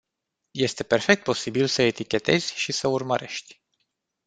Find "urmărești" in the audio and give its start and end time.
2.87-3.61